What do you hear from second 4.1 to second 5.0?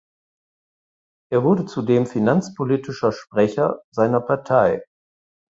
Partei.